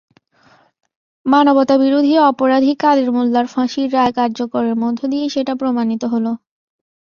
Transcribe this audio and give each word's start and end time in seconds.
মানবতাবিরোধী 1.25 2.13
অপরাধী 2.29 2.71
কাদের 2.75 3.07
মোল্লার 3.11 3.45
ফাঁসির 3.45 3.87
রায় 3.93 4.13
কার্যকরের 4.13 4.75
মধ্য 4.75 4.99
দিয়ে 5.07 5.25
সেটা 5.29 5.53
প্রমাণিত 5.55 6.03
হলো। 6.13 6.31